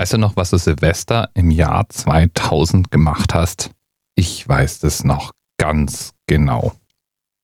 Weißt 0.00 0.14
du 0.14 0.16
noch, 0.16 0.34
was 0.34 0.48
du 0.48 0.56
Silvester 0.56 1.28
im 1.34 1.50
Jahr 1.50 1.86
2000 1.86 2.90
gemacht 2.90 3.34
hast? 3.34 3.70
Ich 4.14 4.48
weiß 4.48 4.78
das 4.78 5.04
noch 5.04 5.32
ganz 5.58 6.14
genau. 6.26 6.72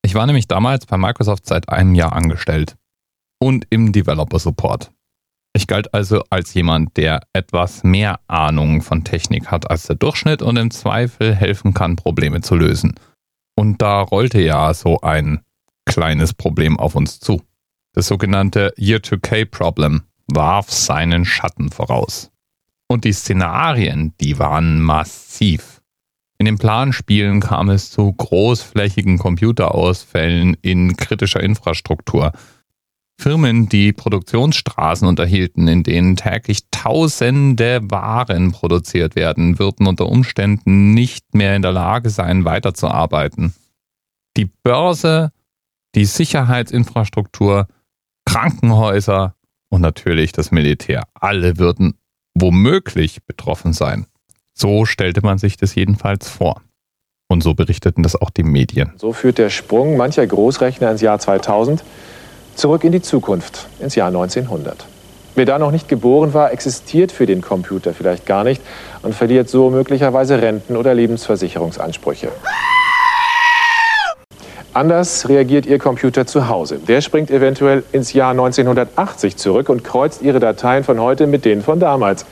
Ich 0.03 0.15
war 0.15 0.25
nämlich 0.25 0.47
damals 0.47 0.87
bei 0.87 0.97
Microsoft 0.97 1.45
seit 1.45 1.69
einem 1.69 1.93
Jahr 1.93 2.13
angestellt 2.13 2.75
und 3.39 3.67
im 3.69 3.91
Developer 3.91 4.39
Support. 4.39 4.91
Ich 5.53 5.67
galt 5.67 5.93
also 5.93 6.23
als 6.31 6.55
jemand, 6.55 6.97
der 6.97 7.21
etwas 7.31 7.83
mehr 7.83 8.21
Ahnung 8.27 8.81
von 8.81 9.03
Technik 9.03 9.51
hat 9.51 9.69
als 9.69 9.85
der 9.85 9.97
Durchschnitt 9.97 10.41
und 10.41 10.57
im 10.57 10.71
Zweifel 10.71 11.35
helfen 11.35 11.75
kann, 11.75 11.95
Probleme 11.95 12.41
zu 12.41 12.55
lösen. 12.55 12.95
Und 13.55 13.83
da 13.83 14.01
rollte 14.01 14.41
ja 14.41 14.73
so 14.73 14.99
ein 15.01 15.41
kleines 15.85 16.33
Problem 16.33 16.79
auf 16.79 16.95
uns 16.95 17.19
zu. 17.19 17.39
Das 17.93 18.07
sogenannte 18.07 18.73
Year-to-K-Problem 18.79 20.01
warf 20.25 20.71
seinen 20.71 21.23
Schatten 21.23 21.69
voraus. 21.69 22.31
Und 22.87 23.03
die 23.03 23.13
Szenarien, 23.13 24.13
die 24.21 24.39
waren 24.39 24.81
massiv. 24.81 25.81
In 26.39 26.45
den 26.45 26.57
Planspielen 26.57 27.41
kam 27.41 27.69
es 27.69 27.91
zu 27.91 28.13
großflächigen 28.13 29.17
Computerausfällen 29.17 30.55
in 30.61 30.95
kritischer 30.95 31.41
Infrastruktur. 31.41 32.31
Firmen, 33.19 33.67
die 33.67 33.93
Produktionsstraßen 33.93 35.07
unterhielten, 35.07 35.67
in 35.67 35.81
denen 35.81 36.15
täglich 36.15 36.69
tausende 36.69 37.79
Waren 37.89 38.51
produziert 38.51 39.15
werden, 39.15 39.57
würden 39.57 39.87
unter 39.87 40.07
Umständen 40.07 40.93
nicht 40.93 41.33
mehr 41.33 41.55
in 41.55 41.63
der 41.63 41.71
Lage 41.71 42.11
sein, 42.11 42.45
weiterzuarbeiten. 42.45 43.55
Die 44.37 44.45
Börse, 44.45 45.31
die 45.95 46.05
Sicherheitsinfrastruktur, 46.05 47.67
Krankenhäuser 48.25 49.35
und 49.69 49.81
natürlich 49.81 50.31
das 50.31 50.51
Militär, 50.51 51.07
alle 51.15 51.57
würden 51.57 51.97
womöglich 52.41 53.25
betroffen 53.25 53.73
sein. 53.73 54.05
So 54.53 54.85
stellte 54.85 55.21
man 55.21 55.37
sich 55.37 55.57
das 55.57 55.75
jedenfalls 55.75 56.29
vor. 56.29 56.61
Und 57.29 57.43
so 57.43 57.53
berichteten 57.53 58.03
das 58.03 58.15
auch 58.15 58.29
die 58.29 58.43
Medien. 58.43 58.93
So 58.97 59.11
führt 59.11 59.37
der 59.37 59.49
Sprung 59.49 59.97
mancher 59.97 60.25
Großrechner 60.25 60.91
ins 60.91 61.01
Jahr 61.01 61.19
2000 61.19 61.83
zurück 62.55 62.83
in 62.83 62.91
die 62.91 63.01
Zukunft, 63.01 63.67
ins 63.79 63.95
Jahr 63.95 64.07
1900. 64.07 64.87
Wer 65.35 65.45
da 65.45 65.59
noch 65.59 65.71
nicht 65.71 65.87
geboren 65.87 66.33
war, 66.33 66.51
existiert 66.51 67.11
für 67.11 67.27
den 67.27 67.41
Computer 67.41 67.93
vielleicht 67.93 68.25
gar 68.25 68.43
nicht 68.43 68.61
und 69.03 69.13
verliert 69.13 69.49
so 69.49 69.69
möglicherweise 69.69 70.41
Renten- 70.41 70.75
oder 70.75 70.95
Lebensversicherungsansprüche. 70.95 72.31
Anders 74.77 75.27
reagiert 75.27 75.65
Ihr 75.65 75.79
Computer 75.79 76.27
zu 76.27 76.49
Hause. 76.49 76.77
Der 76.77 77.01
springt 77.01 77.31
eventuell 77.31 77.83
ins 77.93 78.13
Jahr 78.13 78.29
1980 78.29 79.35
zurück 79.35 79.69
und 79.69 79.83
kreuzt 79.83 80.21
Ihre 80.21 80.39
Dateien 80.39 80.83
von 80.83 81.01
heute 81.01 81.25
mit 81.25 81.45
denen 81.45 81.63
von 81.63 81.79
damals. 81.79 82.27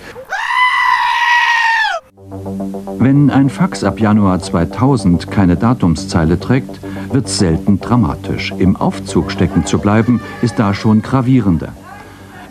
Wenn 3.00 3.32
ein 3.32 3.50
Fax 3.50 3.84
ab 3.84 4.00
Januar 4.00 4.40
2000 4.42 5.32
keine 5.32 5.56
Datumszeile 5.56 6.40
trägt, 6.40 6.80
wird 7.12 7.26
es 7.26 7.40
selten 7.40 7.80
dramatisch. 7.80 8.54
Im 8.60 8.76
Aufzug 8.76 9.32
stecken 9.32 9.66
zu 9.66 9.80
bleiben, 9.80 10.22
ist 10.44 10.60
da 10.60 10.76
schon 10.76 11.02
gravierender. 11.02 11.74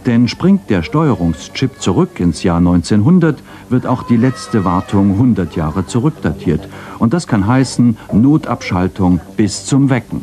Denn 0.06 0.28
springt 0.28 0.68
der 0.68 0.82
Steuerungschip 0.82 1.80
zurück 1.80 2.20
ins 2.20 2.42
Jahr 2.42 2.58
1900, 2.58 3.42
wird 3.70 3.86
auch 3.86 4.02
die 4.02 4.16
letzte 4.16 4.64
Wartung 4.64 5.12
100 5.12 5.56
Jahre 5.56 5.86
zurückdatiert. 5.86 6.68
Und 6.98 7.14
das 7.14 7.26
kann 7.26 7.46
heißen 7.46 7.96
Notabschaltung 8.12 9.20
bis 9.36 9.64
zum 9.64 9.88
Wecken. 9.88 10.22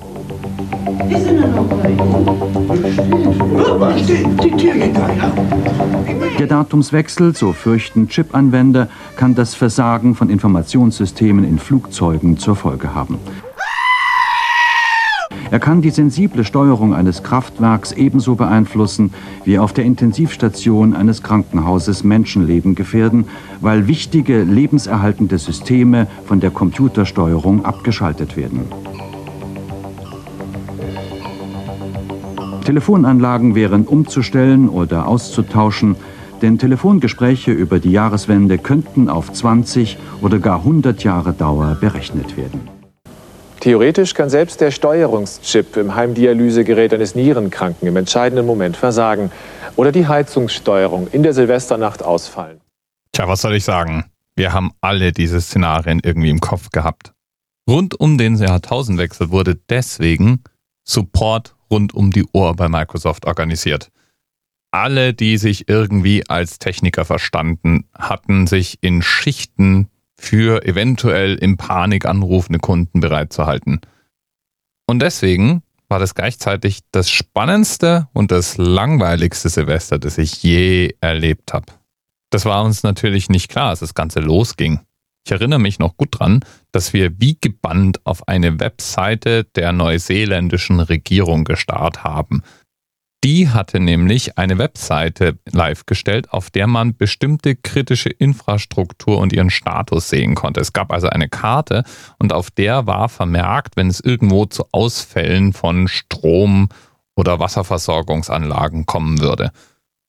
Der 6.39 6.47
Datumswechsel, 6.47 7.35
so 7.35 7.53
fürchten 7.53 8.07
Chip-Anwender, 8.07 8.87
kann 9.15 9.35
das 9.35 9.55
Versagen 9.55 10.15
von 10.15 10.29
Informationssystemen 10.29 11.43
in 11.43 11.59
Flugzeugen 11.59 12.37
zur 12.37 12.55
Folge 12.55 12.93
haben. 12.93 13.19
Er 15.51 15.59
kann 15.59 15.81
die 15.81 15.89
sensible 15.89 16.45
Steuerung 16.45 16.95
eines 16.95 17.23
Kraftwerks 17.23 17.91
ebenso 17.91 18.35
beeinflussen 18.35 19.13
wie 19.43 19.59
auf 19.59 19.73
der 19.73 19.83
Intensivstation 19.83 20.95
eines 20.95 21.23
Krankenhauses 21.23 22.05
Menschenleben 22.05 22.73
gefährden, 22.73 23.25
weil 23.59 23.85
wichtige 23.85 24.43
lebenserhaltende 24.43 25.37
Systeme 25.37 26.07
von 26.25 26.39
der 26.39 26.51
Computersteuerung 26.51 27.65
abgeschaltet 27.65 28.37
werden. 28.37 28.61
Telefonanlagen 32.63 33.53
wären 33.53 33.83
umzustellen 33.83 34.69
oder 34.69 35.05
auszutauschen, 35.05 35.97
denn 36.41 36.59
Telefongespräche 36.59 37.51
über 37.51 37.79
die 37.79 37.91
Jahreswende 37.91 38.57
könnten 38.57 39.09
auf 39.09 39.33
20 39.33 39.97
oder 40.21 40.39
gar 40.39 40.59
100 40.59 41.03
Jahre 41.03 41.33
Dauer 41.33 41.75
berechnet 41.81 42.37
werden. 42.37 42.70
Theoretisch 43.61 44.15
kann 44.15 44.31
selbst 44.31 44.59
der 44.59 44.71
Steuerungschip 44.71 45.77
im 45.77 45.93
Heimdialysegerät 45.93 46.95
eines 46.95 47.13
Nierenkranken 47.13 47.87
im 47.87 47.95
entscheidenden 47.95 48.47
Moment 48.47 48.75
versagen 48.75 49.31
oder 49.75 49.91
die 49.91 50.07
Heizungssteuerung 50.07 51.07
in 51.11 51.21
der 51.21 51.33
Silvesternacht 51.33 52.01
ausfallen. 52.01 52.59
Tja, 53.11 53.27
was 53.27 53.41
soll 53.41 53.53
ich 53.53 53.63
sagen? 53.63 54.05
Wir 54.35 54.51
haben 54.51 54.71
alle 54.81 55.11
diese 55.11 55.39
Szenarien 55.39 56.01
irgendwie 56.03 56.31
im 56.31 56.39
Kopf 56.39 56.69
gehabt. 56.71 57.13
Rund 57.69 57.99
um 57.99 58.17
den 58.17 58.35
Jahrtausendwechsel 58.35 59.29
wurde 59.29 59.59
deswegen 59.69 60.43
Support 60.83 61.55
rund 61.69 61.93
um 61.93 62.09
die 62.09 62.25
Uhr 62.33 62.55
bei 62.55 62.67
Microsoft 62.67 63.27
organisiert. 63.27 63.91
Alle, 64.71 65.13
die 65.13 65.37
sich 65.37 65.69
irgendwie 65.69 66.27
als 66.27 66.57
Techniker 66.57 67.05
verstanden, 67.05 67.87
hatten 67.93 68.47
sich 68.47 68.79
in 68.81 69.03
Schichten 69.03 69.90
für 70.21 70.63
eventuell 70.65 71.35
in 71.35 71.57
Panik 71.57 72.05
anrufende 72.05 72.59
Kunden 72.59 72.99
bereitzuhalten. 72.99 73.81
Und 74.85 75.01
deswegen 75.01 75.63
war 75.89 75.99
das 75.99 76.15
gleichzeitig 76.15 76.81
das 76.91 77.09
spannendste 77.09 78.07
und 78.13 78.31
das 78.31 78.57
langweiligste 78.57 79.49
Silvester, 79.49 79.97
das 79.97 80.17
ich 80.17 80.43
je 80.43 80.93
erlebt 81.01 81.53
habe. 81.53 81.73
Das 82.29 82.45
war 82.45 82.63
uns 82.63 82.83
natürlich 82.83 83.29
nicht 83.29 83.49
klar, 83.49 83.69
als 83.69 83.79
das 83.79 83.95
Ganze 83.95 84.19
losging. 84.19 84.79
Ich 85.25 85.31
erinnere 85.31 85.59
mich 85.59 85.79
noch 85.79 85.97
gut 85.97 86.19
dran, 86.19 86.41
dass 86.71 86.93
wir 86.93 87.19
wie 87.19 87.37
gebannt 87.39 87.99
auf 88.05 88.27
eine 88.27 88.59
Webseite 88.59 89.43
der 89.55 89.71
neuseeländischen 89.71 90.79
Regierung 90.79 91.43
gestarrt 91.43 92.03
haben– 92.03 92.43
die 93.23 93.49
hatte 93.49 93.79
nämlich 93.79 94.37
eine 94.37 94.57
Webseite 94.57 95.37
live 95.51 95.85
gestellt, 95.85 96.33
auf 96.33 96.49
der 96.49 96.65
man 96.65 96.95
bestimmte 96.97 97.55
kritische 97.55 98.09
Infrastruktur 98.09 99.19
und 99.19 99.31
ihren 99.31 99.51
Status 99.51 100.09
sehen 100.09 100.33
konnte. 100.33 100.59
Es 100.59 100.73
gab 100.73 100.91
also 100.91 101.07
eine 101.07 101.29
Karte 101.29 101.83
und 102.17 102.33
auf 102.33 102.49
der 102.49 102.87
war 102.87 103.09
vermerkt, 103.09 103.77
wenn 103.77 103.87
es 103.87 103.99
irgendwo 103.99 104.45
zu 104.45 104.65
Ausfällen 104.71 105.53
von 105.53 105.87
Strom 105.87 106.69
oder 107.15 107.39
Wasserversorgungsanlagen 107.39 108.87
kommen 108.87 109.19
würde. 109.21 109.51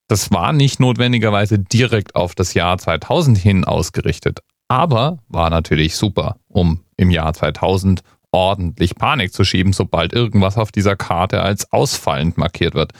Das 0.08 0.30
war 0.30 0.52
nicht 0.52 0.80
notwendigerweise 0.80 1.58
direkt 1.58 2.14
auf 2.14 2.34
das 2.34 2.54
Jahr 2.54 2.78
2000 2.78 3.36
hin 3.36 3.64
ausgerichtet, 3.64 4.40
aber 4.68 5.18
war 5.28 5.50
natürlich 5.50 5.96
super, 5.96 6.36
um 6.48 6.80
im 6.96 7.10
Jahr 7.10 7.34
2000 7.34 8.02
ordentlich 8.32 8.96
Panik 8.96 9.32
zu 9.32 9.44
schieben, 9.44 9.72
sobald 9.72 10.12
irgendwas 10.12 10.56
auf 10.58 10.72
dieser 10.72 10.96
Karte 10.96 11.42
als 11.42 11.72
ausfallend 11.72 12.38
markiert 12.38 12.74
wird. 12.74 12.92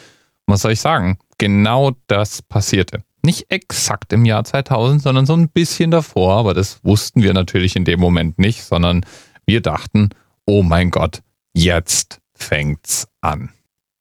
Was 0.47 0.62
soll 0.62 0.72
ich 0.72 0.81
sagen? 0.81 1.19
Genau 1.38 1.93
das 2.06 2.43
passierte. 2.43 3.03
Nicht 3.25 3.50
exakt 3.50 4.12
im 4.12 4.25
Jahr 4.25 4.44
2000, 4.44 5.03
sondern 5.03 5.26
so 5.26 5.34
ein 5.34 5.48
bisschen 5.48 5.91
davor, 5.91 6.37
aber 6.37 6.54
das 6.54 6.84
wussten 6.84 7.22
wir 7.22 7.32
natürlich 7.32 7.76
in 7.76 7.84
dem 7.84 8.00
Moment 8.00 8.38
nicht, 8.38 8.62
sondern 8.65 9.06
wir 9.47 9.60
dachten, 9.60 10.10
oh 10.44 10.62
mein 10.62 10.91
Gott, 10.91 11.22
jetzt 11.54 12.21
fängt's 12.34 13.09
an. 13.21 13.50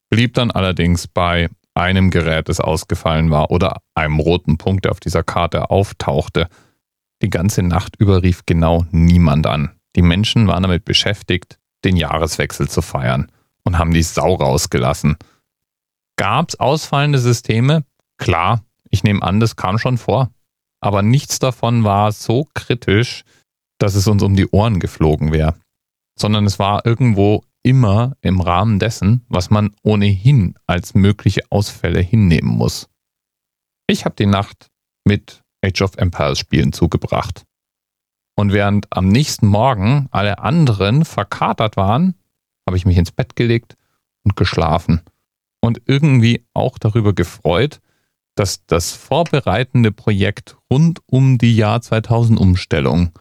Blieb 0.10 0.34
dann 0.34 0.52
allerdings 0.52 1.08
bei 1.08 1.50
einem 1.74 2.10
Gerät, 2.10 2.50
das 2.50 2.60
ausgefallen 2.60 3.30
war 3.30 3.52
oder 3.52 3.78
einem 3.94 4.20
roten 4.20 4.58
Punkt, 4.58 4.86
der 4.86 4.92
auf 4.92 5.00
dieser 5.00 5.24
Karte 5.24 5.70
auftauchte. 5.70 6.48
Die 7.22 7.30
ganze 7.30 7.64
Nacht 7.64 7.96
über 7.98 8.24
rief 8.24 8.46
genau 8.46 8.86
niemand 8.92 9.48
an. 9.48 9.72
Die 9.96 10.02
Menschen 10.02 10.48
waren 10.48 10.64
damit 10.64 10.86
beschäftigt, 10.86 11.60
den 11.84 11.96
Jahreswechsel 11.96 12.70
zu 12.70 12.82
feiern 12.82 13.32
und 13.64 13.78
haben 13.78 13.94
die 13.94 14.04
Sau 14.04 14.36
rausgelassen. 14.36 15.18
Gab 16.18 16.50
es 16.50 16.60
ausfallende 16.60 17.20
Systeme? 17.20 17.84
Klar, 18.18 18.64
ich 18.90 19.04
nehme 19.04 19.22
an, 19.24 19.40
das 19.40 19.56
kam 19.56 19.78
schon 19.78 19.98
vor. 19.98 20.32
Aber 20.80 21.02
nichts 21.02 21.40
davon 21.40 21.84
war 21.84 22.12
so 22.12 22.48
kritisch, 22.54 23.24
dass 23.78 23.96
es 23.96 24.08
uns 24.08 24.24
um 24.24 24.36
die 24.36 24.48
Ohren 24.48 24.80
geflogen 24.80 25.32
wäre. 25.32 25.56
Sondern 26.18 26.46
es 26.46 26.60
war 26.60 26.86
irgendwo 26.86 27.44
immer 27.64 28.16
im 28.22 28.42
Rahmen 28.42 28.80
dessen, 28.80 29.26
was 29.30 29.50
man 29.50 29.76
ohnehin 29.84 30.56
als 30.66 30.94
mögliche 30.94 31.44
Ausfälle 31.50 32.02
hinnehmen 32.02 32.50
muss. 32.50 32.90
Ich 33.88 34.06
habe 34.06 34.16
die 34.16 34.26
Nacht 34.26 34.68
mit 35.06 35.42
Age 35.64 35.82
of 35.82 35.98
Empires 35.98 36.40
Spielen 36.40 36.74
zugebracht. 36.74 37.44
Und 38.36 38.54
während 38.54 38.88
am 38.90 39.08
nächsten 39.08 39.48
Morgen 39.48 40.08
alle 40.12 40.40
anderen 40.40 41.06
verkatert 41.06 41.78
waren, 41.78 42.16
habe 42.66 42.78
ich 42.78 42.86
mich 42.86 42.98
ins 42.98 43.12
Bett 43.12 43.36
gelegt 43.36 43.76
und 44.24 44.36
geschlafen. 44.36 45.02
Und 45.62 45.82
irgendwie 45.86 46.46
auch 46.54 46.78
darüber 46.80 47.14
gefreut, 47.14 47.82
dass 48.36 48.66
das 48.66 48.94
vorbereitende 48.94 49.92
Projekt 49.92 50.58
rund 50.72 51.00
um 51.06 51.38
die 51.38 51.56
Jahr 51.56 51.82
2000 51.82 52.40
Umstellung 52.40 53.12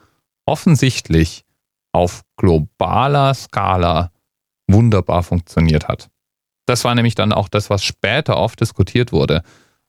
offensichtlich 0.46 1.44
auf 1.92 2.22
globaler 2.36 3.34
Skala 3.34 4.12
wunderbar 4.68 5.22
funktioniert 5.22 5.88
hat. 5.88 6.08
Das 6.66 6.84
war 6.84 6.94
nämlich 6.94 7.16
dann 7.16 7.32
auch 7.32 7.48
das, 7.48 7.70
was 7.70 7.84
später 7.84 8.36
oft 8.36 8.60
diskutiert 8.60 9.12
wurde. 9.12 9.42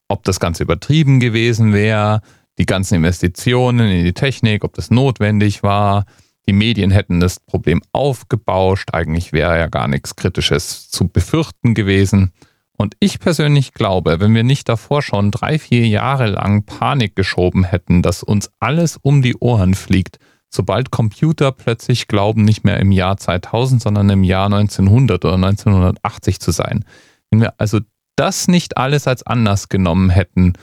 Ob 0.07 0.23
das 0.23 0.39
Ganze 0.39 0.63
übertrieben 0.63 1.19
gewesen 1.19 1.73
wäre, 1.73 2.21
die 2.57 2.65
ganzen 2.65 2.95
Investitionen 2.95 3.89
in 3.89 4.03
die 4.03 4.13
Technik, 4.13 4.63
ob 4.63 4.74
das 4.74 4.92
notwendig 4.92 5.63
war. 5.63 6.06
Die 6.48 6.53
Medien 6.53 6.92
hätten 6.92 7.19
das 7.19 7.39
Problem 7.39 7.81
aufgebauscht. 7.92 8.94
Eigentlich 8.94 9.31
wäre 9.31 9.57
ja 9.57 9.68
gar 9.68 9.88
nichts 9.88 10.15
Kritisches 10.15 10.89
zu 10.89 11.07
befürchten 11.07 11.74
gewesen. 11.74 12.31
Und 12.77 12.95
ich 13.00 13.19
persönlich 13.19 13.74
glaube, 13.74 14.19
wenn 14.19 14.33
wir 14.33 14.44
nicht 14.44 14.68
davor 14.68 15.03
schon 15.03 15.30
drei, 15.30 15.59
vier 15.59 15.88
Jahre 15.88 16.27
lang 16.27 16.65
Panik 16.65 17.15
geschoben 17.15 17.63
hätten, 17.63 18.01
dass 18.01 18.24
uns 18.24 18.50
alles 18.59 18.97
um 18.97 19.21
die 19.21 19.36
Ohren 19.38 19.75
fliegt, 19.75 20.18
sobald 20.50 20.89
Computer 20.89 21.51
plötzlich 21.51 22.07
glauben, 22.07 22.44
nicht 22.44 22.63
mehr 22.63 22.80
im 22.80 22.92
Jahr 22.92 23.18
2000, 23.18 23.83
sondern 23.83 24.09
im 24.09 24.24
Jahr 24.24 24.47
1900 24.47 25.24
oder 25.24 25.36
1980 25.36 26.39
zu 26.39 26.51
sein. 26.51 26.83
Wenn 27.30 27.42
wir 27.42 27.54
also 27.59 27.80
das 28.15 28.47
nicht 28.47 28.77
alles 28.77 29.07
als 29.07 29.24
Anlass 29.24 29.69
genommen 29.69 30.09
hätten, 30.09 30.54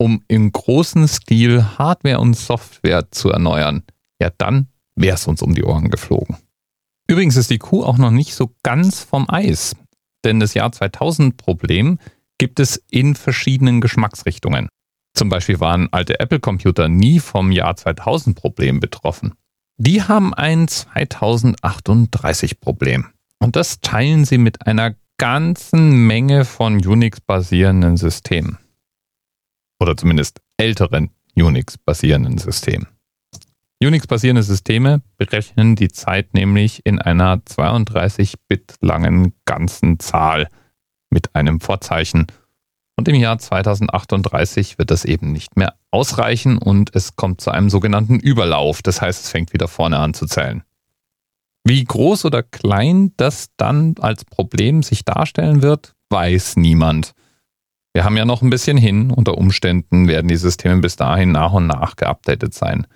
um 0.00 0.24
im 0.28 0.50
großen 0.50 1.06
Stil 1.08 1.62
Hardware 1.76 2.20
und 2.20 2.34
Software 2.34 3.10
zu 3.10 3.28
erneuern, 3.28 3.82
ja 4.18 4.30
dann 4.38 4.68
wäre 4.96 5.16
es 5.16 5.26
uns 5.26 5.42
um 5.42 5.54
die 5.54 5.62
Ohren 5.62 5.90
geflogen. 5.90 6.38
Übrigens 7.06 7.36
ist 7.36 7.50
die 7.50 7.58
Kuh 7.58 7.84
auch 7.84 7.98
noch 7.98 8.10
nicht 8.10 8.34
so 8.34 8.50
ganz 8.62 9.00
vom 9.00 9.28
Eis. 9.28 9.76
Denn 10.24 10.40
das 10.40 10.54
Jahr 10.54 10.72
2000 10.72 11.36
Problem 11.36 11.98
gibt 12.38 12.60
es 12.60 12.82
in 12.90 13.14
verschiedenen 13.14 13.82
Geschmacksrichtungen. 13.82 14.68
Zum 15.14 15.28
Beispiel 15.28 15.60
waren 15.60 15.92
alte 15.92 16.18
Apple-Computer 16.18 16.88
nie 16.88 17.20
vom 17.20 17.52
Jahr 17.52 17.76
2000 17.76 18.36
Problem 18.36 18.80
betroffen. 18.80 19.34
Die 19.76 20.02
haben 20.02 20.32
ein 20.32 20.66
2038 20.66 22.60
Problem. 22.60 23.08
Und 23.38 23.56
das 23.56 23.80
teilen 23.80 24.24
sie 24.24 24.38
mit 24.38 24.66
einer 24.66 24.94
ganzen 25.18 26.06
Menge 26.06 26.46
von 26.46 26.76
Unix-basierenden 26.76 27.98
Systemen. 27.98 28.58
Oder 29.80 29.96
zumindest 29.96 30.40
älteren 30.56 31.10
Unix-basierenden 31.34 32.38
Systemen. 32.38 32.86
Unix-basierende 33.82 34.42
Systeme 34.42 35.00
berechnen 35.16 35.74
die 35.74 35.88
Zeit 35.88 36.34
nämlich 36.34 36.84
in 36.84 37.00
einer 37.00 37.36
32-Bit 37.36 38.74
langen 38.82 39.32
ganzen 39.46 39.98
Zahl 39.98 40.48
mit 41.08 41.34
einem 41.34 41.60
Vorzeichen. 41.60 42.26
Und 42.96 43.08
im 43.08 43.14
Jahr 43.14 43.38
2038 43.38 44.78
wird 44.78 44.90
das 44.90 45.06
eben 45.06 45.32
nicht 45.32 45.56
mehr 45.56 45.76
ausreichen 45.90 46.58
und 46.58 46.94
es 46.94 47.16
kommt 47.16 47.40
zu 47.40 47.50
einem 47.50 47.70
sogenannten 47.70 48.20
Überlauf. 48.20 48.82
Das 48.82 49.00
heißt, 49.00 49.24
es 49.24 49.30
fängt 49.30 49.54
wieder 49.54 49.68
vorne 49.68 49.98
an 49.98 50.12
zu 50.12 50.26
zählen. 50.26 50.62
Wie 51.64 51.82
groß 51.82 52.26
oder 52.26 52.42
klein 52.42 53.12
das 53.16 53.48
dann 53.56 53.94
als 54.00 54.26
Problem 54.26 54.82
sich 54.82 55.06
darstellen 55.06 55.62
wird, 55.62 55.94
weiß 56.10 56.56
niemand. 56.56 57.12
Wir 57.92 58.04
haben 58.04 58.16
ja 58.16 58.24
noch 58.24 58.42
ein 58.42 58.50
bisschen 58.50 58.76
hin. 58.76 59.10
Unter 59.10 59.36
Umständen 59.36 60.06
werden 60.06 60.28
die 60.28 60.36
Systeme 60.36 60.80
bis 60.80 60.96
dahin 60.96 61.32
nach 61.32 61.52
und 61.52 61.66
nach 61.66 61.96
geupdatet 61.96 62.54
sein. 62.54 62.86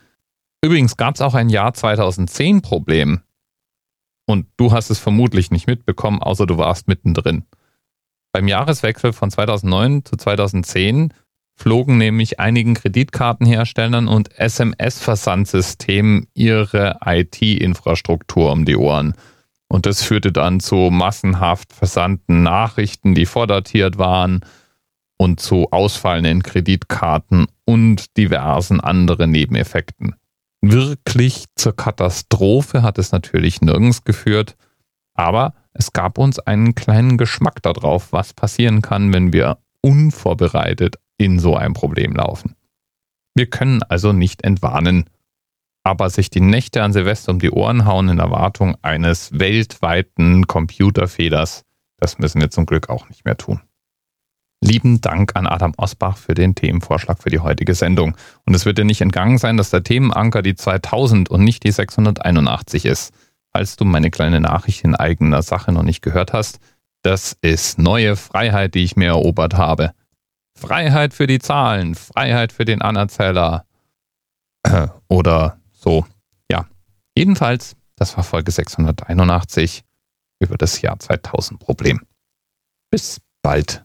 Übrigens 0.63 0.97
gab 0.97 1.17
es 1.17 1.21
auch 1.21 1.35
ein 1.35 1.49
Jahr 1.49 1.75
2010 1.75 2.63
Problem. 2.63 3.21
Und 4.27 4.47
du 4.57 4.73
hast 4.73 4.91
es 4.91 4.99
vermutlich 4.99 5.51
nicht 5.51 5.67
mitbekommen, 5.67 6.23
außer 6.23 6.47
du 6.47 6.57
warst 6.57 6.89
mittendrin. 6.89 7.45
Beim 8.33 8.49
Jahreswechsel 8.49 9.13
von 9.13 9.31
2009 9.31 10.05
zu 10.05 10.17
2010 10.17 11.13
flogen 11.57 11.99
nämlich 11.99 12.41
einigen 12.41 12.75
Kreditkartenherstellern 12.75 14.09
und 14.09 14.37
SMS-Versandsystemen 14.39 16.27
ihre 16.35 16.99
IT-Infrastruktur 17.05 18.51
um 18.51 18.65
die 18.65 18.77
Ohren. 18.77 19.15
Und 19.69 19.87
das 19.87 20.03
führte 20.03 20.33
dann 20.33 20.61
zu 20.61 20.77
massenhaft 20.91 21.73
versandten 21.73 22.43
Nachrichten, 22.43 23.15
die 23.15 23.27
vordatiert 23.27 23.99
waren 23.99 24.45
und 25.17 25.41
zu 25.41 25.69
ausfallenden 25.71 26.43
Kreditkarten 26.43 27.47
und 27.65 28.17
diversen 28.17 28.81
anderen 28.81 29.31
Nebeneffekten. 29.31 30.17
Wirklich 30.61 31.45
zur 31.57 31.77
Katastrophe 31.77 32.83
hat 32.83 32.99
es 32.99 33.13
natürlich 33.13 33.61
nirgends 33.61 34.05
geführt, 34.05 34.57
aber 35.15 35.55
es 35.73 35.93
gab 35.93 36.19
uns 36.19 36.39
einen 36.39 36.75
kleinen 36.75 37.19
Geschmack 37.19 37.63
darauf, 37.63 38.13
was 38.13 38.33
passieren 38.33 38.81
kann, 38.81 39.13
wenn 39.13 39.33
wir 39.33 39.59
unvorbereitet 39.83 40.97
in 41.19 41.39
so 41.39 41.57
ein 41.57 41.75
Problem 41.75 42.15
laufen. 42.15 42.57
Wir 43.35 43.51
können 43.51 43.83
also 43.83 44.13
nicht 44.13 44.43
entwarnen, 44.43 45.11
aber 45.83 46.09
sich 46.09 46.31
die 46.31 46.41
Nächte 46.41 46.83
an 46.83 46.93
Silvester 46.93 47.33
um 47.33 47.39
die 47.39 47.51
Ohren 47.51 47.85
hauen 47.85 48.09
in 48.09 48.19
Erwartung 48.19 48.77
eines 48.83 49.39
weltweiten 49.39 50.47
Computerfehlers, 50.47 51.65
das 51.99 52.19
müssen 52.19 52.41
wir 52.41 52.51
zum 52.51 52.65
Glück 52.65 52.89
auch 52.89 53.09
nicht 53.09 53.25
mehr 53.25 53.37
tun. 53.37 53.61
Lieben 54.67 55.03
Dank 55.03 55.37
an 55.37 55.47
Adam 55.47 55.75
Osbach 55.77 56.17
für 56.17 56.33
den 56.33 56.55
Themenvorschlag 56.55 57.23
für 57.23 57.29
die 57.29 57.41
heutige 57.41 57.75
Sendung. 57.75 58.17
Und 58.47 58.55
es 58.55 58.65
wird 58.65 58.79
dir 58.79 58.87
nicht 58.87 59.03
entgangen 59.03 59.37
sein, 59.37 59.59
dass 59.59 59.69
der 59.69 59.83
Themenanker 59.83 60.41
die 60.41 60.55
2000 60.55 61.29
und 61.29 61.45
nicht 61.45 61.65
die 61.65 61.71
681 61.71 62.87
ist. 62.87 63.13
Falls 63.53 63.77
du 63.77 63.85
meine 63.85 64.11
kleine 64.11 64.41
Nachricht 64.41 64.83
in 64.83 64.95
eigener 64.95 65.43
Sache 65.43 65.71
noch 65.71 65.83
nicht 65.83 66.01
gehört 66.01 66.33
hast, 66.33 66.61
das 67.03 67.37
ist 67.43 67.79
neue 67.79 68.17
Freiheit, 68.17 68.75
die 68.75 68.85
ich 68.85 68.97
mir 68.97 69.09
erobert 69.09 69.53
habe. 69.53 69.93
Freiheit 70.59 71.13
für 71.13 71.27
die 71.27 71.41
Zahlen, 71.41 71.95
Freiheit 71.95 72.51
für 72.51 72.65
den 72.65 72.81
Anerzähler. 72.81 73.67
Oder 75.09 75.59
so. 75.73 76.07
Ja. 76.51 76.65
Jedenfalls, 77.15 77.77
das 77.97 78.17
war 78.17 78.25
Folge 78.25 78.51
681 78.51 79.85
über 80.41 80.57
das 80.57 80.81
Jahr 80.81 80.99
2000 80.99 81.61
Problem. 81.61 82.01
Bis 82.91 83.21
bald. 83.43 83.85